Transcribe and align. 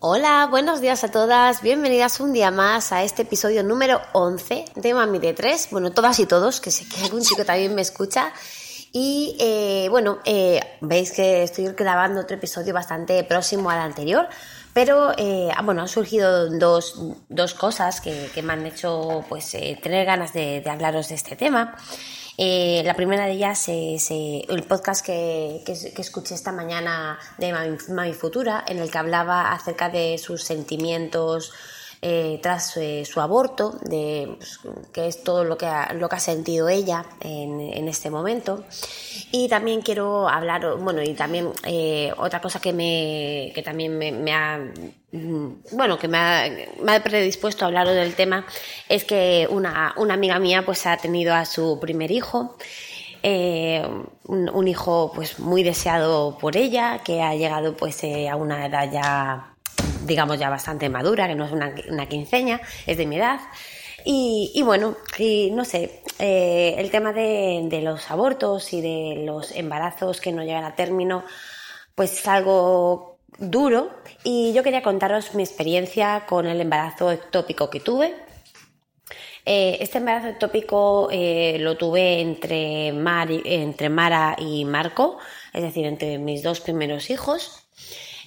Hola, 0.00 0.46
buenos 0.48 0.80
días 0.80 1.02
a 1.02 1.10
todas, 1.10 1.60
bienvenidas 1.60 2.20
un 2.20 2.32
día 2.32 2.52
más 2.52 2.92
a 2.92 3.02
este 3.02 3.22
episodio 3.22 3.64
número 3.64 4.00
11 4.12 4.66
de 4.76 4.94
Mami 4.94 5.18
de 5.18 5.34
3, 5.34 5.70
bueno, 5.72 5.90
todas 5.90 6.20
y 6.20 6.26
todos, 6.26 6.60
que 6.60 6.70
sé 6.70 6.88
que 6.88 7.02
algún 7.02 7.22
chico 7.22 7.44
también 7.44 7.74
me 7.74 7.82
escucha. 7.82 8.32
Y 8.92 9.36
eh, 9.40 9.88
bueno, 9.90 10.20
eh, 10.24 10.60
veis 10.82 11.10
que 11.10 11.42
estoy 11.42 11.66
grabando 11.72 12.20
otro 12.20 12.36
episodio 12.36 12.72
bastante 12.72 13.24
próximo 13.24 13.70
al 13.70 13.80
anterior, 13.80 14.28
pero 14.72 15.14
eh, 15.18 15.48
ah, 15.52 15.62
bueno, 15.62 15.82
han 15.82 15.88
surgido 15.88 16.48
dos, 16.48 16.94
dos 17.28 17.54
cosas 17.54 18.00
que, 18.00 18.30
que, 18.32 18.40
me 18.40 18.52
han 18.52 18.66
hecho 18.66 19.24
pues 19.28 19.50
tener 19.82 20.06
ganas 20.06 20.32
de 20.32 20.62
hablaros 20.64 21.08
de 21.08 21.16
este 21.16 21.34
tema. 21.34 21.76
Eh, 22.40 22.82
la 22.84 22.94
primera 22.94 23.26
de 23.26 23.32
ellas 23.32 23.68
es 23.68 24.12
el 24.12 24.62
podcast 24.62 25.04
que, 25.04 25.60
que, 25.66 25.72
escuché 25.72 26.36
esta 26.36 26.52
mañana 26.52 27.18
de 27.36 27.52
Mami, 27.88 28.14
Futura, 28.14 28.64
en 28.68 28.78
el 28.78 28.92
que 28.92 28.98
hablaba 28.98 29.52
acerca 29.52 29.88
de 29.88 30.18
sus 30.18 30.44
sentimientos 30.44 31.52
eh, 32.00 32.38
tras 32.42 32.76
eh, 32.76 33.04
su 33.04 33.20
aborto, 33.20 33.78
de 33.82 34.36
pues, 34.36 34.60
que 34.92 35.08
es 35.08 35.24
todo 35.24 35.44
lo 35.44 35.58
que 35.58 35.66
ha, 35.66 35.92
lo 35.94 36.08
que 36.08 36.16
ha 36.16 36.20
sentido 36.20 36.68
ella 36.68 37.04
en, 37.20 37.60
en 37.60 37.88
este 37.88 38.10
momento. 38.10 38.64
Y 39.32 39.48
también 39.48 39.82
quiero 39.82 40.28
hablar, 40.28 40.76
bueno, 40.76 41.02
y 41.02 41.14
también 41.14 41.52
otra 42.16 42.40
cosa 42.40 42.60
que, 42.60 42.72
me, 42.72 43.52
que 43.54 43.62
también 43.62 43.98
me, 43.98 44.32
ha 44.32 44.58
mm, 45.12 45.48
bueno, 45.72 45.98
que 45.98 46.08
me 46.08 46.18
ha, 46.18 46.50
me 46.82 46.96
ha, 46.96 47.02
predispuesto 47.02 47.64
a 47.64 47.68
hablar 47.68 47.88
del 47.88 48.14
tema 48.14 48.46
es 48.88 49.04
que 49.04 49.46
una, 49.50 49.94
una, 49.96 50.14
amiga 50.14 50.38
mía 50.38 50.64
pues 50.64 50.86
ha 50.86 50.96
tenido 50.96 51.34
a 51.34 51.44
su 51.44 51.78
primer 51.80 52.10
hijo, 52.10 52.56
eh, 53.22 53.86
un, 54.24 54.68
hijo 54.68 55.12
pues 55.14 55.40
muy 55.40 55.62
deseado 55.62 56.38
por 56.38 56.56
ella, 56.56 57.00
que 57.04 57.22
ha 57.22 57.34
llegado 57.34 57.76
pues 57.76 58.02
eh, 58.04 58.28
a 58.28 58.36
una 58.36 58.66
edad 58.66 58.90
ya 58.92 59.54
digamos 60.08 60.38
ya 60.38 60.50
bastante 60.50 60.88
madura, 60.88 61.28
que 61.28 61.36
no 61.36 61.44
es 61.44 61.52
una, 61.52 62.08
quinceña, 62.08 62.60
es 62.86 62.96
de 62.96 63.06
mi 63.06 63.16
edad. 63.16 63.40
Y, 64.04 64.62
bueno, 64.64 64.96
y 65.18 65.50
no 65.50 65.64
sé, 65.64 66.02
eh, 66.18 66.74
el 66.78 66.90
tema 66.90 67.12
de, 67.12 67.66
de, 67.68 67.82
los 67.82 68.10
abortos 68.10 68.72
y 68.72 68.80
de 68.80 69.22
los 69.26 69.54
embarazos 69.54 70.20
que 70.20 70.32
no 70.32 70.42
llegan 70.42 70.64
a 70.64 70.74
término, 70.74 71.24
pues 71.94 72.12
es 72.12 72.26
algo 72.26 73.18
duro. 73.38 73.90
Y 74.24 74.52
yo 74.54 74.62
quería 74.62 74.82
contaros 74.82 75.34
mi 75.34 75.42
experiencia 75.42 76.24
con 76.26 76.46
el 76.46 76.60
embarazo 76.60 77.12
ectópico 77.12 77.68
que 77.70 77.80
tuve. 77.80 78.14
Eh, 79.50 79.78
este 79.80 79.96
embarazo 79.96 80.28
ectópico 80.28 81.08
eh, 81.10 81.56
lo 81.60 81.78
tuve 81.78 82.20
entre, 82.20 82.92
Mar, 82.92 83.28
entre 83.30 83.88
Mara 83.88 84.36
y 84.38 84.66
Marco, 84.66 85.18
es 85.54 85.62
decir, 85.62 85.86
entre 85.86 86.18
mis 86.18 86.42
dos 86.42 86.60
primeros 86.60 87.08
hijos. 87.08 87.66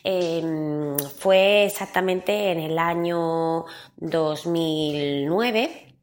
Eh, 0.03 0.95
fue 1.19 1.65
exactamente 1.65 2.51
en 2.51 2.59
el 2.59 2.79
año 2.79 3.65
2009. 3.97 5.95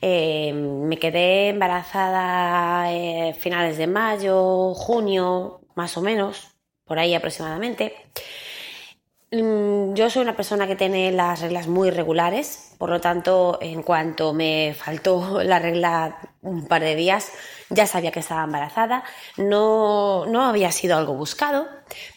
Eh, 0.00 0.52
me 0.52 0.98
quedé 0.98 1.48
embarazada 1.48 2.92
eh, 2.92 3.34
finales 3.34 3.78
de 3.78 3.86
mayo, 3.86 4.74
junio, 4.74 5.60
más 5.74 5.96
o 5.96 6.02
menos, 6.02 6.56
por 6.84 6.98
ahí 6.98 7.14
aproximadamente. 7.14 7.94
Mm, 9.32 9.94
yo 9.94 10.10
soy 10.10 10.22
una 10.22 10.36
persona 10.36 10.66
que 10.66 10.76
tiene 10.76 11.10
las 11.10 11.40
reglas 11.40 11.66
muy 11.66 11.90
regulares, 11.90 12.74
por 12.78 12.90
lo 12.90 13.00
tanto, 13.00 13.58
en 13.60 13.82
cuanto 13.82 14.32
me 14.32 14.74
faltó 14.78 15.42
la 15.44 15.58
regla 15.58 16.18
un 16.42 16.66
par 16.66 16.82
de 16.82 16.94
días, 16.94 17.32
ya 17.74 17.86
sabía 17.86 18.12
que 18.12 18.20
estaba 18.20 18.44
embarazada, 18.44 19.04
no, 19.36 20.26
no 20.26 20.44
había 20.44 20.70
sido 20.72 20.96
algo 20.96 21.14
buscado, 21.14 21.66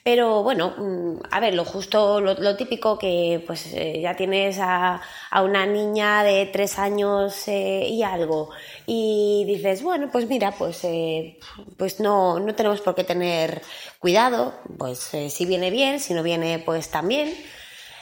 pero 0.03 0.43
bueno, 0.43 0.73
mm, 0.77 1.19
a 1.31 1.39
ver, 1.39 1.53
lo 1.55 1.65
justo, 1.65 2.21
lo, 2.21 2.55
típico 2.55 2.97
que 2.97 3.43
pues 3.45 3.73
eh, 3.73 3.99
ya 4.01 4.15
tienes 4.15 4.59
a, 4.59 5.01
a, 5.31 5.43
una 5.43 5.65
niña 5.65 6.23
de 6.23 6.45
tres 6.47 6.79
años 6.79 7.47
eh, 7.47 7.87
y 7.89 8.03
algo 8.03 8.49
y 8.85 9.45
dices, 9.47 9.83
bueno, 9.83 10.09
pues 10.11 10.27
mira, 10.27 10.51
pues, 10.51 10.83
eh, 10.83 11.39
pues 11.77 11.99
no, 11.99 12.39
no 12.39 12.55
tenemos 12.55 12.81
por 12.81 12.95
qué 12.95 13.03
tener 13.03 13.61
cuidado, 13.99 14.53
pues 14.77 14.99
si 14.99 15.45
viene 15.45 15.71
bien, 15.71 15.99
si 15.99 16.13
no 16.13 16.23
viene, 16.23 16.59
pues 16.59 16.89
también. 16.89 17.33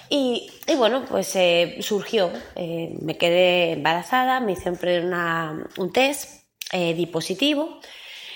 Y, 0.09 0.51
y, 0.67 0.75
bueno, 0.75 1.03
pues 1.09 1.35
surgió, 1.79 2.29
me 2.55 3.17
quedé 3.17 3.71
embarazada, 3.71 4.39
me 4.39 4.51
hice 4.51 4.69
una, 4.69 5.67
un 5.77 5.91
test 5.91 6.44
eh, 6.71 7.07
positivo. 7.07 7.79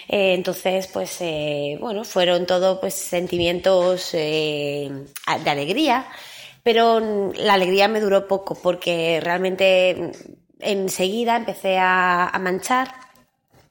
Eh, 0.08 0.34
entonces, 0.34 0.88
pues 0.88 1.18
eh, 1.22 1.78
bueno, 1.80 2.04
fueron 2.04 2.46
todo 2.46 2.80
pues 2.80 2.96
sentimientos 2.96 4.12
de 4.14 5.06
alegría, 5.46 6.08
pero 6.64 7.00
la 7.36 7.54
alegría 7.54 7.88
me 7.88 8.02
duró 8.02 8.28
poco 8.28 8.56
porque 8.56 9.20
realmente 9.24 10.12
enseguida 10.60 11.38
empecé 11.38 11.78
a, 11.80 12.32
manchar, 12.40 12.94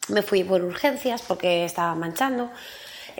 me 0.08 0.22
fui 0.22 0.44
por 0.44 0.62
urgencias 0.62 1.22
porque 1.22 1.64
estaba 1.64 1.94
manchando. 1.94 2.50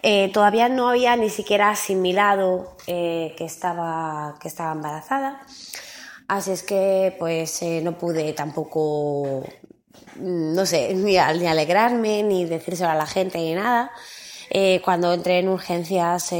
Eh, 0.03 0.31
todavía 0.33 0.69
no 0.69 0.89
había 0.89 1.17
ni 1.17 1.29
siquiera 1.29 1.71
asimilado 1.71 2.77
eh, 2.87 3.35
que, 3.37 3.45
estaba, 3.45 4.37
que 4.41 4.49
estaba 4.49 4.73
embarazada. 4.73 5.41
Así 6.29 6.53
es 6.53 6.63
que 6.63 7.17
pues 7.19 7.63
eh, 7.63 7.81
no 7.83 7.99
pude 7.99 8.33
tampoco, 8.33 9.45
no 10.19 10.67
sé, 10.67 10.95
ni, 10.95 11.13
ni, 11.13 11.17
alegrarme, 11.47 12.23
ni 12.23 12.45
decírselo 12.45 12.91
a 12.91 12.95
la 12.95 13.07
gente, 13.07 13.39
ni 13.39 13.55
nada. 13.55 13.91
cuando 14.85 15.13
entré 15.13 15.39
en 15.39 15.49
urgencias 15.49 16.33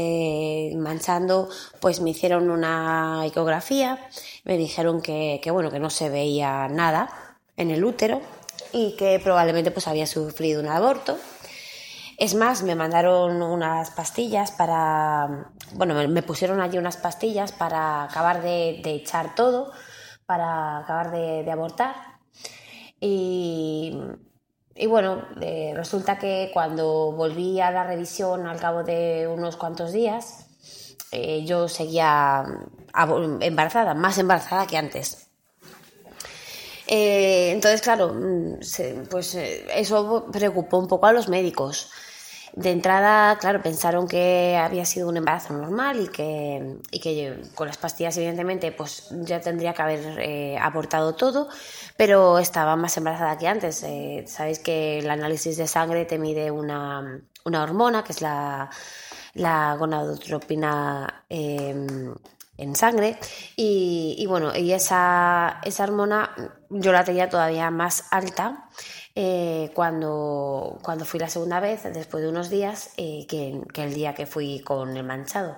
manchando, 0.75 1.49
pues 1.79 2.01
me 2.01 2.09
hicieron 2.11 2.49
una 2.49 3.23
ecografía, 3.25 3.99
me 4.43 4.57
dijeron 4.57 5.01
que, 5.01 5.41
bueno, 5.51 5.71
que 5.71 5.79
no 5.79 5.89
se 5.89 6.09
veía 6.09 6.67
nada 6.67 7.09
en 7.55 7.71
el 7.71 7.83
útero 7.83 8.21
y 8.71 8.95
que 8.95 9.19
probablemente 9.23 9.71
pues 9.71 9.87
había 9.87 10.07
sufrido 10.07 10.61
un 10.61 10.67
aborto. 10.67 11.17
Es 12.17 12.35
más, 12.35 12.63
me 12.63 12.75
mandaron 12.75 13.41
unas 13.41 13.91
pastillas 13.91 14.51
para, 14.51 15.51
bueno, 15.75 15.95
me 16.09 16.21
pusieron 16.21 16.59
allí 16.59 16.77
unas 16.77 16.97
pastillas 16.97 17.53
para 17.53 18.03
acabar 18.03 18.41
de, 18.41 18.81
de 18.83 18.95
echar 18.95 19.35
todo, 19.35 19.71
para 20.25 20.79
acabar 20.79 21.11
de, 21.11 21.43
de 21.43 21.51
abortar. 21.51 21.95
Y, 22.99 23.68
y 24.81 24.87
bueno, 24.87 25.25
eh, 25.41 25.73
resulta 25.75 26.17
que 26.17 26.51
cuando 26.53 27.11
volví 27.11 27.59
a 27.59 27.69
la 27.69 27.83
revisión 27.83 28.47
al 28.47 28.61
cabo 28.61 28.83
de 28.83 29.27
unos 29.27 29.57
cuantos 29.57 29.91
días, 29.91 30.45
eh, 31.11 31.43
yo 31.45 31.67
seguía 31.67 32.45
embarazada, 33.41 33.93
más 33.93 34.17
embarazada 34.17 34.65
que 34.67 34.77
antes. 34.77 35.27
Eh, 36.87 37.51
entonces, 37.51 37.81
claro, 37.81 38.15
pues 39.11 39.35
eso 39.35 40.27
preocupó 40.31 40.77
un 40.77 40.87
poco 40.87 41.07
a 41.07 41.11
los 41.11 41.27
médicos 41.27 41.91
de 42.53 42.71
entrada, 42.71 43.37
claro, 43.37 43.61
pensaron 43.61 44.07
que 44.07 44.57
había 44.57 44.85
sido 44.85 45.07
un 45.07 45.17
embarazo 45.17 45.53
normal 45.53 46.01
y 46.01 46.07
que, 46.07 46.77
y 46.91 46.99
que 46.99 47.41
con 47.55 47.67
las 47.67 47.77
pastillas, 47.77 48.17
evidentemente, 48.17 48.71
pues 48.71 49.07
ya 49.11 49.39
tendría 49.39 49.73
que 49.73 49.81
haber 49.81 50.19
eh, 50.19 50.57
aportado 50.59 51.15
todo, 51.15 51.49
pero 51.97 52.39
estaba 52.39 52.75
más 52.75 52.97
embarazada 52.97 53.37
que 53.37 53.47
antes. 53.47 53.83
Eh, 53.83 54.25
Sabéis 54.27 54.59
que 54.59 54.99
el 54.99 55.09
análisis 55.09 55.57
de 55.57 55.67
sangre 55.67 56.05
te 56.05 56.17
mide 56.17 56.51
una, 56.51 57.21
una 57.45 57.63
hormona, 57.63 58.03
que 58.03 58.13
es 58.13 58.21
la, 58.21 58.69
la 59.35 59.75
gonadotropina 59.75 61.23
eh, 61.29 61.75
en 62.57 62.75
sangre, 62.75 63.17
y, 63.55 64.15
y 64.17 64.25
bueno, 64.25 64.53
y 64.53 64.73
esa, 64.73 65.61
esa 65.63 65.83
hormona 65.83 66.35
yo 66.69 66.91
la 66.91 67.05
tenía 67.05 67.29
todavía 67.29 67.71
más 67.71 68.05
alta 68.11 68.65
eh, 69.21 69.71
cuando, 69.73 70.79
cuando 70.81 71.03
fui 71.03 71.19
la 71.19 71.27
segunda 71.27 71.59
vez, 71.59 71.83
después 71.83 72.23
de 72.23 72.29
unos 72.29 72.49
días, 72.49 72.91
eh, 72.95 73.25
que, 73.27 73.59
que, 73.73 73.83
el 73.83 73.93
día 73.93 74.13
que 74.13 74.25
fui 74.25 74.61
con 74.61 74.95
el 74.95 75.03
manchado. 75.03 75.57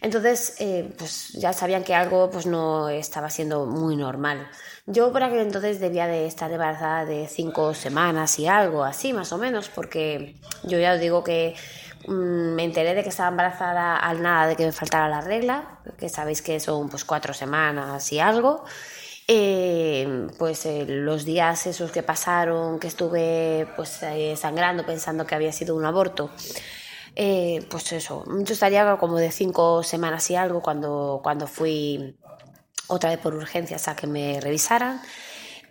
Entonces, 0.00 0.54
eh, 0.60 0.90
pues 0.96 1.34
ya 1.34 1.52
sabían 1.52 1.84
que 1.84 1.94
algo 1.94 2.30
pues 2.30 2.46
no 2.46 2.88
estaba 2.88 3.28
siendo 3.28 3.66
muy 3.66 3.96
normal. 3.96 4.48
Yo 4.86 5.12
por 5.12 5.22
aquel 5.22 5.40
entonces 5.40 5.78
debía 5.78 6.06
de 6.06 6.24
estar 6.24 6.50
embarazada 6.50 7.04
de 7.04 7.28
cinco 7.28 7.74
semanas 7.74 8.38
y 8.38 8.46
algo 8.46 8.82
así, 8.82 9.12
más 9.12 9.30
o 9.34 9.36
menos, 9.36 9.68
porque 9.68 10.36
yo 10.62 10.78
ya 10.78 10.94
os 10.94 11.00
digo 11.00 11.22
que 11.22 11.54
mmm, 12.08 12.54
me 12.54 12.64
enteré 12.64 12.94
de 12.94 13.02
que 13.02 13.10
estaba 13.10 13.28
embarazada 13.28 13.98
al 13.98 14.22
nada 14.22 14.46
de 14.46 14.56
que 14.56 14.64
me 14.64 14.72
faltara 14.72 15.06
la 15.10 15.20
regla, 15.20 15.80
que 15.98 16.08
sabéis 16.08 16.40
que 16.40 16.58
son 16.60 16.88
pues 16.88 17.04
cuatro 17.04 17.34
semanas 17.34 18.10
y 18.10 18.20
algo. 18.20 18.64
Eh, 19.32 20.26
pues 20.38 20.66
eh, 20.66 20.84
los 20.88 21.24
días 21.24 21.64
esos 21.68 21.92
que 21.92 22.02
pasaron, 22.02 22.80
que 22.80 22.88
estuve 22.88 23.68
pues 23.76 24.00
sangrando 24.34 24.84
pensando 24.84 25.24
que 25.24 25.36
había 25.36 25.52
sido 25.52 25.76
un 25.76 25.84
aborto, 25.84 26.32
eh, 27.14 27.64
pues 27.70 27.92
eso, 27.92 28.24
yo 28.26 28.52
estaría 28.52 28.96
como 28.96 29.18
de 29.18 29.30
cinco 29.30 29.84
semanas 29.84 30.28
y 30.32 30.34
algo 30.34 30.60
cuando, 30.60 31.20
cuando 31.22 31.46
fui 31.46 32.16
otra 32.88 33.10
vez 33.10 33.20
por 33.20 33.34
urgencias 33.34 33.86
a 33.86 33.94
que 33.94 34.08
me 34.08 34.40
revisaran. 34.40 35.00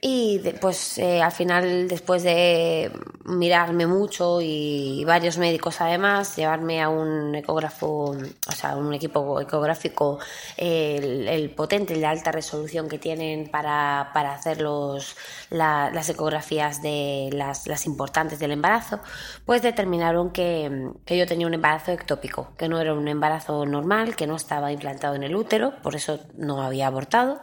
Y 0.01 0.40
pues 0.62 0.98
eh, 0.98 1.22
al 1.22 1.31
final, 1.31 1.88
después 1.90 2.24
de 2.24 2.92
mirarme 3.25 3.86
mucho 3.86 4.40
y 4.42 5.04
varios 5.06 5.38
médicos 5.38 5.81
además, 5.81 6.36
llevarme 6.38 6.81
a 6.81 6.88
un 6.90 7.36
ecógrafo, 7.36 8.16
o 8.16 8.51
sea, 8.51 8.78
un 8.78 8.94
equipo 8.94 9.42
ecográfico, 9.42 10.19
el, 10.56 11.50
potente, 11.51 11.94
el 11.94 12.01
de 12.01 12.06
alta 12.06 12.31
resolución 12.31 12.88
que 12.88 12.98
tienen 12.98 13.50
para, 13.50 14.01
hacer 14.31 14.62
los, 14.62 15.18
las 15.50 16.10
ecografías 16.10 16.81
de 16.81 17.30
las, 17.34 17.68
las, 17.68 17.86
importantes 17.86 18.40
del 18.40 18.52
embarazo, 18.52 19.00
pues 19.45 19.62
determinaron 19.62 20.31
que, 20.31 20.92
que 21.06 21.18
yo 21.18 21.25
tenía 21.25 21.48
un 21.48 21.54
embarazo 21.54 21.92
ectópico, 21.92 22.52
que 22.57 22.69
no 22.69 22.80
era 22.80 22.94
un 22.94 23.07
embarazo 23.07 23.66
normal, 23.66 24.16
que 24.16 24.28
no 24.28 24.38
estaba 24.38 24.72
implantado 24.72 25.16
en 25.16 25.24
el 25.24 25.36
útero, 25.36 25.74
por 25.81 25.95
eso 25.95 26.19
no 26.38 26.62
había 26.62 26.88
abortado 26.88 27.42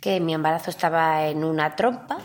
que 0.00 0.20
mi 0.20 0.34
embarazo 0.34 0.70
estaba 0.70 1.26
en 1.26 1.44
una 1.44 1.76
trompa. 1.76 2.18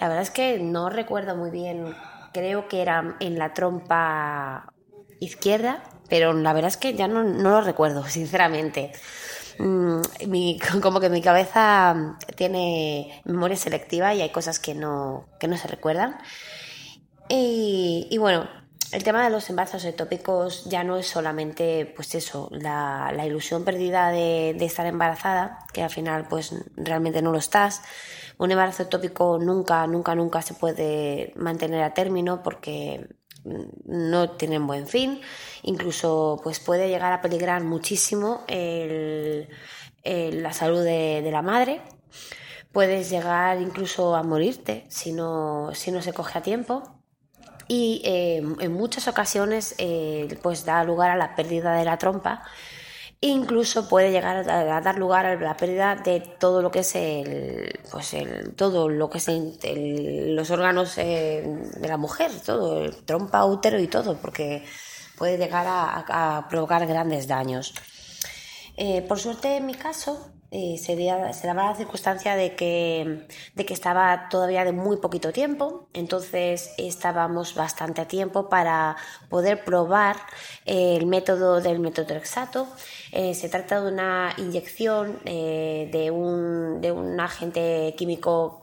La 0.00 0.08
verdad 0.08 0.22
es 0.22 0.30
que 0.30 0.58
no 0.58 0.90
recuerdo 0.90 1.36
muy 1.36 1.50
bien, 1.50 1.94
creo 2.32 2.68
que 2.68 2.82
era 2.82 3.16
en 3.20 3.38
la 3.38 3.54
trompa 3.54 4.72
izquierda, 5.20 5.82
pero 6.08 6.32
la 6.32 6.52
verdad 6.52 6.68
es 6.68 6.76
que 6.76 6.94
ya 6.94 7.08
no, 7.08 7.22
lo 7.22 7.60
recuerdo, 7.60 8.04
sinceramente. 8.08 8.92
Mm, 9.58 10.00
como 10.82 11.00
que 11.00 11.08
mi 11.08 11.22
cabeza 11.22 12.16
tiene 12.36 13.22
memoria 13.24 13.56
selectiva 13.56 14.12
y 14.14 14.20
hay 14.22 14.30
cosas 14.30 14.58
que 14.58 14.74
no, 14.74 15.26
que 15.38 15.48
no 15.48 15.56
se 15.56 15.68
recuerdan. 15.68 16.18
Y 17.28 18.16
bueno, 18.18 18.48
el 18.94 19.02
tema 19.02 19.24
de 19.24 19.30
los 19.30 19.50
embarazos 19.50 19.84
ectópicos 19.84 20.64
ya 20.66 20.84
no 20.84 20.96
es 20.96 21.08
solamente, 21.08 21.92
pues 21.96 22.14
eso, 22.14 22.48
la, 22.52 23.12
ilusión 23.26 23.64
perdida 23.64 24.10
de, 24.10 24.50
estar 24.60 24.86
embarazada, 24.86 25.66
que 25.72 25.82
al 25.82 25.90
final, 25.90 26.28
pues 26.28 26.54
realmente 26.76 27.20
no 27.20 27.32
lo 27.32 27.38
estás. 27.38 27.82
Un 28.38 28.52
embarazo 28.52 28.84
ectópico 28.84 29.36
nunca, 29.40 29.84
nunca, 29.88 30.14
nunca 30.14 30.42
se 30.42 30.54
puede 30.54 31.32
mantener 31.34 31.82
a 31.82 31.92
término 31.92 32.40
porque 32.44 33.08
no 33.84 34.30
tienen 34.30 34.64
buen 34.64 34.86
fin. 34.86 35.20
Incluso, 35.64 36.40
pues 36.44 36.60
puede 36.60 36.88
llegar 36.88 37.12
a 37.12 37.20
peligrar 37.20 37.64
muchísimo 37.64 38.44
la 40.04 40.52
salud 40.52 40.84
de, 40.84 41.28
la 41.32 41.42
madre. 41.42 41.80
Puedes 42.70 43.10
llegar 43.10 43.60
incluso 43.60 44.14
a 44.14 44.22
morirte 44.22 44.84
si 44.88 45.12
no, 45.12 45.74
si 45.74 45.90
no 45.90 46.00
se 46.00 46.12
coge 46.12 46.38
a 46.38 46.42
tiempo 46.42 47.03
y 47.68 48.02
eh, 48.04 48.42
en 48.60 48.72
muchas 48.72 49.08
ocasiones 49.08 49.74
eh, 49.78 50.38
pues 50.42 50.64
da 50.64 50.84
lugar 50.84 51.10
a 51.10 51.16
la 51.16 51.34
pérdida 51.34 51.74
de 51.74 51.84
la 51.84 51.98
trompa. 51.98 52.42
Incluso 53.20 53.88
puede 53.88 54.10
llegar 54.10 54.48
a, 54.50 54.80
dar 54.82 54.98
lugar 54.98 55.24
a 55.24 55.36
la 55.36 55.56
pérdida 55.56 55.96
de 55.96 56.20
todo 56.20 56.60
lo 56.60 56.70
que 56.70 56.80
es 56.80 56.94
el 56.94 57.80
pues 57.90 58.12
el, 58.12 58.54
todo 58.54 58.90
lo 58.90 59.08
que 59.08 59.16
es 59.16 59.28
los 60.36 60.50
órganos 60.50 60.98
eh, 60.98 61.42
de 61.74 61.88
la 61.88 61.96
mujer 61.96 62.30
todo 62.44 62.84
el 62.84 62.96
trompa 63.04 63.46
útero 63.46 63.80
y 63.80 63.86
todo 63.86 64.18
porque 64.18 64.62
puede 65.16 65.38
llegar 65.38 65.64
a, 65.66 66.46
provocar 66.50 66.86
grandes 66.86 67.26
daños. 67.26 67.72
Por 69.08 69.18
suerte 69.18 69.56
en 69.56 69.66
mi 69.66 69.74
caso 69.74 70.34
eh, 70.56 70.78
se, 70.78 70.94
daba 70.94 71.70
la 71.70 71.74
circunstancia 71.74 72.36
de 72.36 72.54
que, 72.54 73.26
de 73.56 73.66
que 73.66 73.74
estaba 73.74 74.28
todavía 74.28 74.64
de 74.64 74.70
muy 74.70 74.98
poquito 74.98 75.32
tiempo, 75.32 75.88
entonces 75.92 76.72
estábamos 76.78 77.56
bastante 77.56 78.00
a 78.02 78.06
tiempo 78.06 78.48
para 78.48 78.96
poder 79.28 79.64
probar 79.64 80.14
el 80.64 81.06
método 81.06 81.60
del 81.60 81.80
metotrexato. 81.80 82.68
Eh, 83.10 83.34
se 83.34 83.48
trata 83.48 83.80
de 83.80 83.92
una 83.92 84.32
inyección 84.38 85.18
eh, 85.24 85.88
de, 85.90 86.12
un, 86.12 86.80
de 86.80 86.92
un 86.92 87.18
agente 87.18 87.92
químico 87.98 88.60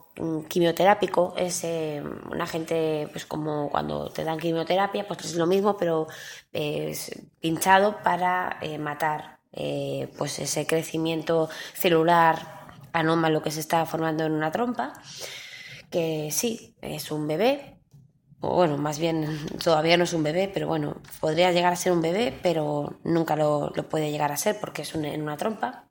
quimioterápico 0.48 1.32
es 1.38 1.64
un 1.64 2.40
agente 2.40 3.08
pues 3.12 3.24
como 3.24 3.70
cuando 3.70 4.10
te 4.10 4.24
dan 4.24 4.38
quimioterapia 4.38 5.08
pues 5.08 5.24
es 5.24 5.36
lo 5.36 5.46
mismo 5.46 5.78
pero 5.78 6.06
es 6.52 7.10
pinchado 7.40 7.96
para 8.02 8.58
matar 8.78 9.41
eh, 9.52 10.08
pues 10.16 10.38
ese 10.38 10.66
crecimiento 10.66 11.50
celular 11.74 12.62
anómalo 12.92 13.42
que 13.42 13.50
se 13.50 13.60
está 13.60 13.84
formando 13.86 14.24
en 14.24 14.32
una 14.32 14.52
trompa, 14.52 14.92
que 15.90 16.30
sí, 16.30 16.74
es 16.80 17.10
un 17.10 17.26
bebé, 17.26 17.78
o 18.40 18.54
bueno, 18.54 18.76
más 18.76 18.98
bien 18.98 19.26
todavía 19.64 19.96
no 19.96 20.04
es 20.04 20.12
un 20.12 20.22
bebé, 20.22 20.50
pero 20.52 20.66
bueno, 20.66 20.96
podría 21.20 21.52
llegar 21.52 21.72
a 21.72 21.76
ser 21.76 21.92
un 21.92 22.02
bebé, 22.02 22.38
pero 22.42 22.98
nunca 23.04 23.36
lo, 23.36 23.72
puede 23.88 24.10
llegar 24.10 24.32
a 24.32 24.36
ser 24.36 24.58
porque 24.60 24.82
es 24.82 24.94
en 24.94 25.22
una 25.22 25.36
trompa. 25.36 25.88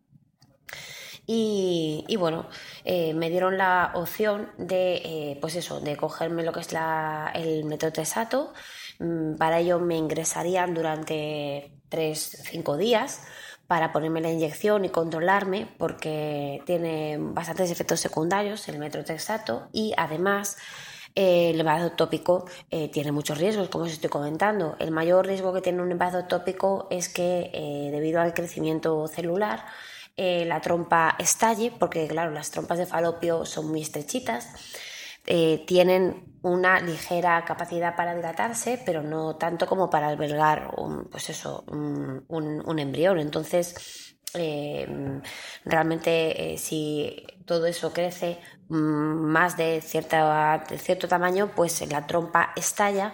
Y, 1.34 2.18
bueno, 2.20 2.50
eh, 2.84 3.14
me 3.14 3.30
dieron 3.30 3.58
la 3.58 3.92
opción 3.96 4.52
de, 4.58 4.96
eh, 4.96 5.38
pues 5.40 5.56
eso, 5.56 5.80
de 5.80 5.96
cogerme 5.96 6.44
lo 6.44 6.52
que 6.52 6.60
es 6.60 6.74
la, 6.74 7.32
el 7.34 7.64
metotesato. 7.64 8.54
Mm, 9.00 9.36
para 9.38 9.60
ello 9.60 9.80
me 9.80 9.96
ingresarían 9.96 10.74
durante 10.74 11.72
3-5 11.90 12.76
días 12.76 13.22
para 13.72 13.94
ponerme 13.94 14.20
la 14.20 14.30
inyección 14.30 14.84
y 14.84 14.90
controlarme 14.90 15.66
porque 15.78 16.62
tiene 16.66 17.16
bastantes 17.18 17.72
efectos 17.72 18.02
secundarios 18.02 18.68
el 18.68 18.80
metrotexato 18.80 19.70
y 19.72 19.94
además 19.96 20.58
eh, 21.16 21.52
el 21.52 21.60
embarazo 21.62 21.94
tópico 21.94 22.44
eh, 22.70 22.90
tiene 22.92 23.14
muchos 23.14 23.38
riesgos, 23.38 23.70
como 23.70 23.86
os 23.86 23.94
estoy 23.94 24.10
comentando. 24.10 24.76
El 24.80 24.92
mayor 24.92 25.26
riesgo 25.26 25.54
que 25.54 25.62
tiene 25.62 25.82
un 25.82 25.90
embarazo 25.90 26.26
tópico 26.26 26.90
es 26.92 27.08
que 27.08 27.50
eh, 27.54 27.92
debido 27.94 28.20
al 28.20 28.34
crecimiento 28.34 29.08
celular 29.08 29.64
la 30.18 30.60
trompa 30.60 31.16
estalle, 31.18 31.72
porque 31.72 32.06
claro, 32.10 32.32
las 32.32 32.52
trompas 32.52 32.78
de 32.78 32.86
falopio 32.86 33.46
son 33.46 33.70
muy 33.70 33.82
estrechitas 33.82 34.50
eh, 35.26 35.64
tienen 35.68 36.40
una 36.42 36.80
ligera 36.80 37.44
capacidad 37.46 37.96
para 37.96 38.16
dilatarse, 38.16 38.82
pero 38.86 39.04
no 39.04 39.36
tanto 39.36 39.68
como 39.68 39.90
para 39.90 40.08
albergar 40.08 40.74
un, 40.78 41.06
pues 41.06 41.30
eso, 41.30 41.64
un, 41.68 42.80
embrión. 42.80 43.20
Entonces, 43.20 44.18
eh, 44.34 44.88
realmente 45.66 46.54
eh, 46.54 46.58
si 46.58 47.26
todo 47.46 47.66
eso 47.68 47.94
crece 47.94 48.40
mm, 48.70 48.76
más 48.76 49.58
de, 49.58 49.82
cierta, 49.82 50.64
cierto 50.78 51.08
tamaño, 51.08 51.52
pues 51.56 51.88
la 51.92 52.08
trompa 52.08 52.54
estalla 52.56 53.14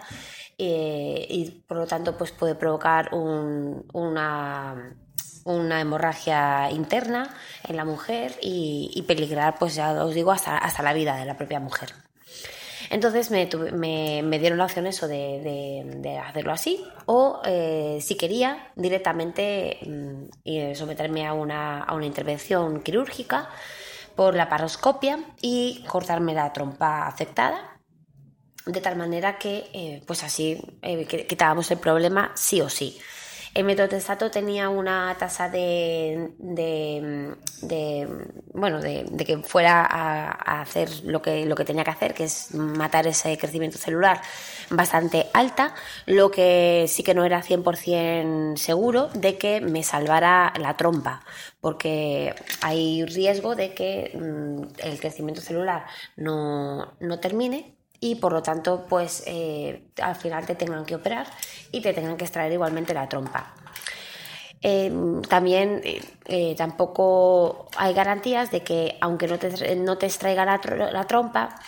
y 0.60 1.62
por 1.68 1.76
lo 1.76 1.86
tanto 1.86 2.16
pues 2.18 2.32
puede 2.32 2.56
provocar 2.56 3.10
una 3.12 4.96
una 5.54 5.80
hemorragia 5.80 6.70
interna 6.70 7.34
en 7.66 7.76
la 7.76 7.84
mujer 7.84 8.34
y, 8.42 9.02
peligrar, 9.06 9.58
pues 9.58 9.74
ya 9.74 9.92
os 10.04 10.14
digo, 10.14 10.30
hasta, 10.30 10.58
hasta, 10.58 10.82
la 10.82 10.92
vida 10.92 11.16
de 11.16 11.24
la 11.24 11.36
propia 11.36 11.60
mujer. 11.60 11.92
Entonces 12.90 13.30
me, 13.30 13.48
me, 14.22 14.38
dieron 14.38 14.58
la 14.58 14.64
opción 14.64 14.86
eso 14.86 15.08
de, 15.08 16.20
hacerlo 16.26 16.52
así 16.52 16.82
o 17.06 17.42
eh, 17.44 17.98
si 18.00 18.16
quería 18.16 18.70
directamente 18.76 19.78
mm, 19.86 20.74
someterme 20.74 21.26
a 21.26 21.34
una, 21.34 21.82
a 21.82 21.94
una 21.94 22.06
intervención 22.06 22.82
quirúrgica 22.82 23.50
por 24.16 24.34
la 24.34 24.48
paroscopia 24.48 25.18
y 25.40 25.84
cortarme 25.86 26.34
la 26.34 26.52
trompa 26.52 27.06
afectada 27.06 27.78
de 28.68 28.80
tal 28.82 28.96
manera 28.96 29.38
que 29.38 29.70
eh, 29.72 30.02
pues 30.06 30.22
así 30.22 30.60
eh, 30.82 31.06
quitábamos 31.06 31.70
el 31.70 31.78
problema 31.78 32.32
sí 32.34 32.60
o 32.60 32.68
sí. 32.68 32.98
El 33.54 33.64
metotrexato 33.64 34.30
tenía 34.30 34.68
una 34.68 35.16
tasa 35.18 35.48
de, 35.48 36.30
bueno, 38.52 38.80
de, 38.80 39.24
que 39.26 39.38
fuera 39.38 39.84
a, 39.84 40.60
hacer 40.60 40.88
lo 41.04 41.22
que, 41.22 41.46
lo 41.46 41.56
que 41.56 41.64
tenía 41.64 41.84
que 41.84 41.90
hacer, 41.90 42.14
que 42.14 42.24
es 42.24 42.54
matar 42.54 43.06
ese 43.06 43.36
crecimiento 43.38 43.78
celular, 43.78 44.20
bastante 44.70 45.26
alta, 45.32 45.74
lo 46.06 46.30
que 46.30 46.86
sí 46.88 47.02
que 47.02 47.14
no 47.14 47.24
era 47.24 47.42
100% 47.42 48.56
seguro 48.56 49.08
de 49.08 49.38
que 49.38 49.60
me 49.60 49.82
salvara 49.82 50.52
la 50.58 50.76
trompa, 50.76 51.24
porque 51.60 52.34
hay 52.60 53.04
riesgo 53.04 53.54
de 53.54 53.74
que 53.74 54.12
mm, 54.14 54.86
el 54.86 55.00
crecimiento 55.00 55.40
celular 55.40 55.86
no, 56.16 56.94
no 57.00 57.20
termine 57.20 57.77
y 58.00 58.16
por 58.16 58.32
lo 58.32 58.42
tanto 58.42 58.86
pues 58.88 59.22
eh, 59.26 59.90
al 60.00 60.16
final 60.16 60.46
te 60.46 60.54
tengan 60.54 60.84
que 60.84 60.94
operar 60.94 61.26
y 61.72 61.80
te 61.80 61.92
tengan 61.92 62.16
que 62.16 62.24
extraer 62.24 62.52
igualmente 62.52 62.94
la 62.94 63.08
trompa. 63.08 63.54
Em, 64.60 65.22
también 65.22 65.80
eh, 65.84 66.54
tampoco 66.56 67.68
hay 67.76 67.94
garantías 67.94 68.50
de 68.50 68.62
que 68.62 68.96
aunque 69.00 69.28
no 69.28 69.38
te, 69.38 69.76
no 69.76 69.98
te 69.98 70.06
extraiga 70.06 70.44
la, 70.44 70.60
la 70.92 71.04
trompa, 71.06 71.60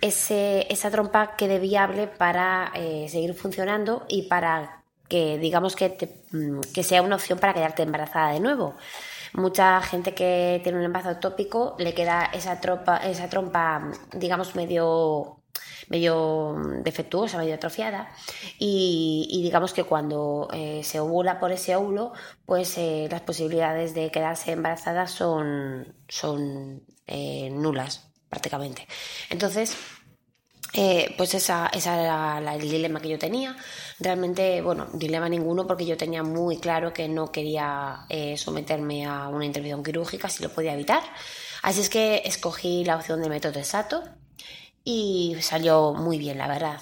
ese, 0.00 0.66
esa 0.68 0.90
trompa 0.90 1.36
quede 1.36 1.60
viable 1.60 2.08
para 2.08 2.72
eh, 2.74 3.06
seguir 3.08 3.34
funcionando 3.34 4.04
y 4.08 4.22
para 4.22 4.82
que 5.08 5.38
digamos 5.38 5.76
que, 5.76 5.96
mm, 6.32 6.60
que 6.74 6.82
sea 6.82 7.02
una 7.02 7.16
opción 7.16 7.38
para 7.38 7.54
quedarte 7.54 7.82
embarazada 7.82 8.32
de 8.32 8.40
nuevo 8.40 8.74
mucha 9.34 9.80
gente 9.82 10.14
que 10.14 10.60
tiene 10.62 10.78
un 10.78 10.84
embarazo 10.84 11.18
tópico 11.18 11.74
le 11.78 11.94
queda 11.94 12.26
esa 12.32 12.60
trompa, 12.60 12.98
esa 12.98 13.28
trompa 13.28 13.90
digamos 14.12 14.54
medio 14.54 15.41
medio 15.92 16.56
defectuosa, 16.82 17.36
medio 17.36 17.54
atrofiada 17.54 18.08
y, 18.58 19.40
digamos 19.42 19.74
que 19.74 19.84
cuando 19.84 20.48
eh, 20.52 20.80
se 20.82 20.98
ovula 21.00 21.38
por 21.38 21.52
ese 21.52 21.76
óvulo, 21.76 22.12
pues 22.46 22.78
eh, 22.78 23.08
las 23.10 23.20
posibilidades 23.20 23.92
de 23.92 24.10
quedarse 24.10 24.52
embarazada 24.52 25.06
son, 25.06 25.94
son 26.08 26.82
eh, 27.06 27.50
nulas 27.50 28.08
prácticamente. 28.30 28.88
Entonces, 29.28 29.76
pues 31.18 31.34
esa, 31.34 31.70
era 31.74 32.54
el 32.54 32.62
dilema 32.62 32.98
que 32.98 33.10
yo 33.10 33.18
tenía. 33.18 33.54
Realmente, 34.00 34.62
bueno, 34.62 34.86
dilema 34.94 35.28
ninguno 35.28 35.66
porque 35.66 35.84
yo 35.84 35.98
tenía 35.98 36.22
muy 36.22 36.56
claro 36.56 36.94
que 36.94 37.06
no 37.08 37.30
quería 37.30 38.06
someterme 38.36 39.04
a 39.04 39.28
una 39.28 39.44
intervención 39.44 39.82
quirúrgica 39.82 40.30
si 40.30 40.42
lo 40.42 40.48
podía 40.48 40.72
evitar. 40.72 41.02
Así 41.62 41.82
es 41.82 41.90
que 41.90 42.22
escogí 42.24 42.86
la 42.86 42.96
opción 42.96 43.20
del 43.20 43.28
método 43.28 43.58
exacto 43.58 44.02
y 44.84 45.36
salió 45.40 45.94
muy 45.94 46.18
bien, 46.18 46.38
la 46.38 46.48
verdad. 46.48 46.80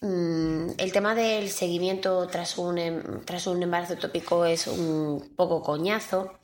Mm, 0.00 0.70
el 0.78 0.92
tema 0.92 1.14
del 1.16 1.50
seguimiento 1.50 2.28
tras 2.28 2.56
un, 2.56 2.78
em, 2.78 3.24
tras 3.24 3.46
un 3.48 3.62
embarazo 3.62 3.96
tópico 3.96 4.44
es 4.44 4.66
un 4.68 5.32
poco 5.36 5.62
coñazo. 5.62 6.38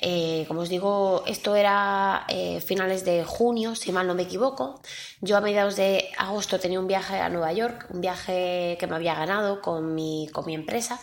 Eh, 0.00 0.44
como 0.46 0.60
os 0.60 0.68
digo, 0.68 1.24
esto 1.26 1.56
era 1.56 2.24
eh, 2.28 2.60
finales 2.60 3.04
de 3.04 3.24
junio, 3.24 3.74
si 3.74 3.92
mal 3.92 4.06
no 4.06 4.14
me 4.14 4.22
equivoco. 4.24 4.80
Yo 5.20 5.36
a 5.36 5.40
mediados 5.40 5.76
de 5.76 6.10
agosto 6.18 6.60
tenía 6.60 6.78
un 6.80 6.86
viaje 6.86 7.16
a 7.16 7.28
Nueva 7.30 7.52
York, 7.52 7.86
un 7.90 8.00
viaje 8.00 8.76
que 8.78 8.86
me 8.86 8.96
había 8.96 9.14
ganado 9.14 9.60
con 9.62 9.94
mi, 9.94 10.28
con 10.32 10.46
mi 10.46 10.54
empresa. 10.54 11.00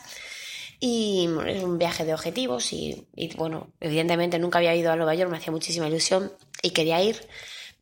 Y 0.79 1.27
es 1.47 1.63
un 1.63 1.77
viaje 1.77 2.05
de 2.05 2.13
objetivos 2.13 2.71
y, 2.73 3.07
y, 3.15 3.35
bueno, 3.35 3.71
evidentemente 3.79 4.39
nunca 4.39 4.59
había 4.59 4.75
ido 4.75 4.91
a 4.91 4.95
Nueva 4.95 5.15
York, 5.15 5.31
me 5.31 5.37
hacía 5.37 5.51
muchísima 5.51 5.87
ilusión 5.87 6.31
y 6.61 6.71
quería 6.71 7.01
ir, 7.01 7.27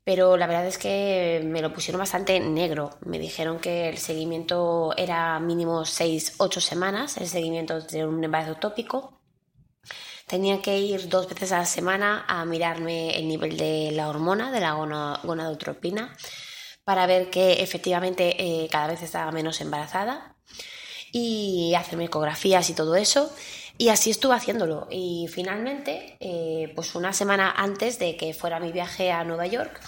pero 0.03 0.38
la 0.38 0.48
verdad 0.48 0.67
es 0.67 0.77
que 0.77 1.41
me 1.45 1.62
lo 1.62 1.74
pusieron 1.74 2.00
bastante 2.00 2.39
negro. 2.39 2.91
Me 3.05 3.19
dijeron 3.19 3.60
que 3.60 3.89
el 3.89 3.98
seguimiento 3.98 4.93
era 4.98 5.39
mínimo 5.39 5.81
6-8 5.81 6.60
semanas, 6.60 7.17
el 7.17 7.27
seguimiento 7.27 7.81
de 7.81 8.05
un 8.05 8.24
embarazo 8.24 8.55
tópico 8.55 9.24
Tenía 10.27 10.62
que 10.62 10.79
ir 10.79 11.10
dos 11.10 11.27
veces 11.27 11.51
a 11.51 11.60
la 11.60 11.65
semana 11.65 12.25
a 12.27 12.45
mirarme 12.45 13.17
el 13.17 13.27
nivel 13.27 13.57
de 13.57 13.91
la 13.91 14.10
hormona, 14.10 14.51
de 14.51 14.62
la 14.62 14.74
gonadotropina, 14.74 16.15
para 16.83 17.05
ver 17.05 17.29
que 17.29 17.62
efectivamente 17.62 18.36
eh, 18.39 18.67
cada 18.72 18.88
vez 18.88 19.03
estaba 19.03 19.31
menos 19.31 19.62
embarazada 19.62 20.33
y 21.13 21.75
hacerme 21.75 22.05
ecografías 22.05 22.70
y 22.70 22.74
todo 22.74 22.96
eso. 22.96 23.32
Y 23.77 23.89
así 23.89 24.10
estuve 24.10 24.36
haciéndolo. 24.36 24.88
Y 24.91 25.27
finalmente, 25.32 26.17
eh, 26.20 26.72
pues 26.75 26.96
una 26.96 27.13
semana 27.13 27.51
antes 27.55 28.00
de 28.00 28.17
que 28.17 28.34
fuera 28.34 28.60
mi 28.60 28.72
viaje 28.72 29.12
a 29.12 29.24
Nueva 29.24 29.46
York, 29.46 29.79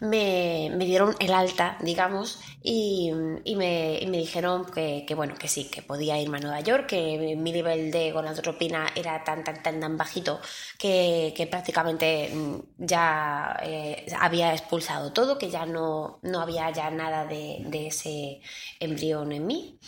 me, 0.00 0.70
dieron 0.78 1.16
el 1.18 1.32
alta, 1.32 1.76
digamos, 1.80 2.38
y, 2.62 3.10
me, 3.56 3.98
dijeron 4.12 4.66
que, 4.66 5.04
bueno, 5.16 5.34
que 5.36 5.48
sí, 5.48 5.64
que 5.64 5.82
podía 5.82 6.20
irme 6.20 6.38
a 6.38 6.40
Nueva 6.40 6.60
York, 6.60 6.86
que 6.86 7.36
mi 7.36 7.50
nivel 7.50 7.90
de 7.90 8.12
gonadotropina 8.12 8.86
era 8.94 9.24
tan, 9.24 9.42
tan, 9.42 9.60
tan, 9.60 9.80
tan 9.80 9.96
bajito 9.96 10.40
que, 10.78 11.48
prácticamente 11.50 12.30
mm, 12.32 12.56
ya 12.78 13.58
eh, 13.64 14.06
había 14.20 14.52
expulsado 14.52 15.12
todo, 15.12 15.38
que 15.38 15.50
ya 15.50 15.66
no, 15.66 16.20
no 16.22 16.40
había 16.40 16.70
ya 16.70 16.88
nada 16.90 17.24
de, 17.26 17.58
de 17.66 17.88
ese 17.88 18.40
embrión 18.78 19.32
en 19.32 19.46
mí. 19.46 19.78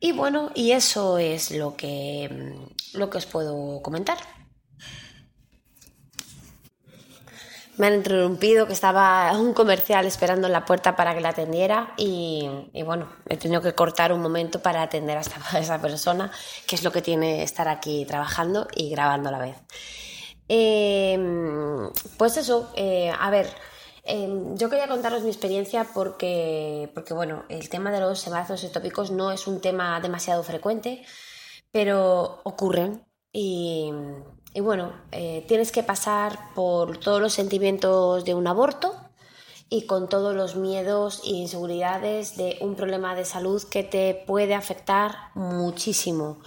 Y 0.00 0.12
bueno, 0.12 0.50
y 0.54 0.72
eso 0.72 1.18
es 1.18 1.50
lo 1.50 1.76
que, 1.76 2.54
lo 2.94 3.10
que 3.10 3.18
os 3.18 3.26
puedo 3.26 3.82
comentar. 3.82 4.18
me 7.78 7.86
han 7.86 7.94
interrumpido, 7.94 8.66
que 8.66 8.72
estaba 8.72 9.32
un 9.38 9.54
comercial 9.54 10.04
esperando 10.04 10.48
en 10.48 10.52
la 10.52 10.64
puerta 10.64 10.96
para 10.96 11.14
que 11.14 11.20
la 11.20 11.30
atendiera 11.30 11.94
y, 11.96 12.48
bueno, 12.84 13.08
he 13.28 13.36
tenido 13.36 13.62
que 13.62 13.72
cortar 13.72 14.12
un 14.12 14.20
momento 14.20 14.60
para 14.60 14.82
atender 14.82 15.16
a, 15.52 15.58
esa 15.58 15.80
persona, 15.80 16.30
que 16.66 16.74
es 16.74 16.82
lo 16.82 16.92
que 16.92 17.02
tiene 17.02 17.42
estar 17.42 17.68
aquí 17.68 18.04
trabajando 18.04 18.66
y 18.74 18.90
grabando 18.90 19.28
a 19.28 19.32
la 19.32 19.38
vez. 19.38 19.56
Em, 20.48 21.90
pues 22.16 22.36
eso, 22.36 22.72
eh, 22.74 23.12
a 23.16 23.30
ver, 23.30 23.48
em, 24.08 24.56
yo 24.56 24.68
quería 24.68 24.88
contaros 24.88 25.22
mi 25.22 25.28
experiencia 25.28 25.86
porque, 25.94 26.90
porque, 26.94 27.14
bueno, 27.14 27.44
el 27.48 27.68
tema 27.68 27.92
de 27.92 28.00
los 28.00 28.26
embarazos 28.26 28.64
ectópicos 28.64 29.10
no 29.10 29.30
es 29.30 29.46
un 29.46 29.60
tema 29.60 30.00
demasiado 30.00 30.42
frecuente, 30.42 31.04
pero 31.70 32.40
ocurren 32.44 33.04
y, 33.32 33.92
y 34.54 34.60
bueno, 34.60 34.92
eh, 35.12 35.44
tienes 35.46 35.70
que 35.70 35.82
pasar 35.82 36.38
por 36.54 36.98
todos 36.98 37.20
los 37.20 37.32
sentimientos 37.32 38.24
de 38.24 38.34
un 38.34 38.46
aborto 38.46 38.94
y 39.68 39.86
con 39.86 40.08
todos 40.08 40.34
los 40.34 40.56
miedos 40.56 41.22
e 41.24 41.30
inseguridades 41.30 42.36
de 42.36 42.56
un 42.60 42.74
problema 42.74 43.14
de 43.14 43.24
salud 43.24 43.62
que 43.62 43.84
te 43.84 44.24
puede 44.26 44.54
afectar 44.54 45.30
muchísimo. 45.34 46.40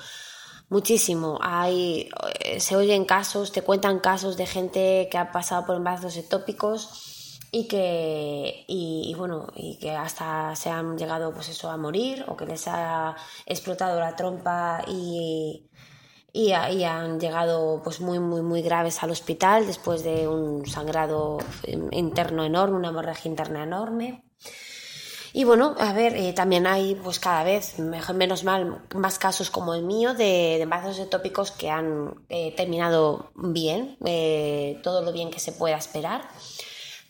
Muchísimo. 0.69 1.37
Hay, 1.41 2.09
eh, 2.39 2.59
se 2.59 2.75
oyen 2.75 3.05
casos, 3.05 3.51
te 3.51 3.61
cuentan 3.61 3.99
casos 3.99 4.37
de 4.37 4.45
gente 4.47 5.07
que 5.11 5.17
ha 5.17 5.31
pasado 5.31 5.65
por 5.65 5.75
embarazos 5.75 6.17
ectópicos 6.17 7.10
y 7.51 7.67
que 7.67 8.63
y, 8.67 9.13
bueno 9.17 9.47
y 9.55 9.77
que 9.77 9.91
hasta 9.91 10.55
se 10.55 10.69
han 10.69 10.97
llegado 10.97 11.33
pues 11.33 11.49
eso 11.49 11.69
a 11.69 11.77
morir 11.77 12.23
o 12.27 12.37
que 12.37 12.45
les 12.45 12.67
ha 12.67 13.15
explotado 13.45 13.99
la 13.99 14.15
trompa 14.15 14.83
y, 14.87 15.69
y, 16.31 16.53
han 16.53 17.19
llegado 17.19 17.81
pues 17.83 17.99
muy 17.99 18.19
muy 18.19 18.41
muy 18.41 18.61
graves 18.61 19.03
al 19.03 19.11
hospital 19.11 19.67
después 19.67 20.03
de 20.03 20.27
un 20.27 20.65
sangrado 20.65 21.39
interno 21.91 22.45
enorme, 22.45 22.77
una 22.77 22.89
hemorragia 22.89 23.29
interna 23.29 23.63
enorme. 23.63 24.23
Y 25.33 25.45
bueno, 25.45 25.75
a 25.79 25.93
ver, 25.93 26.15
eh, 26.17 26.33
también 26.33 26.67
hay 26.67 26.95
pues 26.95 27.17
cada 27.19 27.45
vez, 27.45 27.79
menos 27.79 28.43
mal, 28.43 28.83
más 28.93 29.17
casos 29.17 29.49
como 29.49 29.73
el 29.73 29.83
mío 29.83 30.13
de, 30.13 30.57
de 30.57 30.61
embarazos 30.61 30.99
que 31.57 31.69
han 31.69 32.25
eh, 32.27 32.53
terminado 32.55 33.31
bien, 33.35 33.97
eh, 34.05 34.79
todo 34.83 35.01
lo 35.01 35.13
bien 35.13 35.31
que 35.31 35.39
se 35.39 35.53
pueda 35.53 35.77
esperar. 35.77 36.27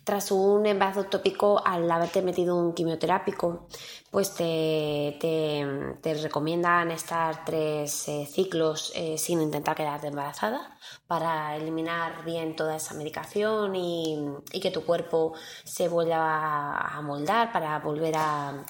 Tras 0.04 0.32
un 0.32 0.66
embarazo 0.66 1.04
tópico, 1.04 1.62
al 1.64 1.90
haberte 1.92 2.24
metido 2.24 2.56
un 2.56 2.74
quimioterápico, 2.74 3.68
pues 4.10 4.34
te, 4.34 5.18
te, 5.20 6.14
recomiendan 6.16 6.90
estar 6.90 7.46
tres 7.46 8.08
eh, 8.08 8.26
ciclos 8.26 8.92
eh, 8.96 9.20
sin 9.20 9.42
intentar 9.42 9.76
quedarte 9.76 10.08
embarazada 10.08 10.76
para 11.06 11.56
eliminar 11.56 12.26
bien 12.26 12.56
toda 12.56 12.78
esa 12.78 12.96
medicación 12.96 13.76
y, 13.76 14.18
que 14.60 14.72
tu 14.72 14.84
cuerpo 14.86 15.34
se 15.64 15.88
vuelva 15.88 16.78
a 16.80 17.02
moldar 17.04 17.52
para 17.52 17.78
volver 17.80 18.16
a, 18.18 18.64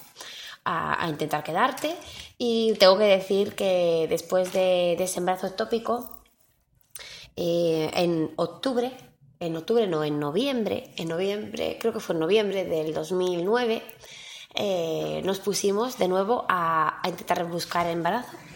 intentar 1.08 1.42
quedarte. 1.42 1.96
Y 2.36 2.74
tengo 2.74 2.98
que 2.98 3.04
decir 3.04 3.54
que 3.54 4.06
después 4.08 4.52
de, 4.52 4.92
ese 4.94 5.18
embarazo 5.20 5.50
tópico, 5.52 6.22
eh, 7.36 7.90
en 7.94 8.32
octubre 8.36 9.11
en 9.42 9.56
octubre, 9.56 9.86
no, 9.88 10.04
en 10.04 10.20
noviembre, 10.20 10.90
en 10.96 11.08
noviembre, 11.08 11.76
creo 11.80 11.92
que 11.92 11.98
fue 11.98 12.14
en 12.14 12.20
noviembre 12.20 12.64
del 12.64 12.94
2009, 12.94 13.82
eh, 14.54 15.20
nos 15.24 15.40
pusimos 15.40 15.98
de 15.98 16.06
nuevo 16.06 16.44
a, 16.48 17.02
intentar 17.04 17.44
buscar 17.48 17.86
embarazo 17.88 18.36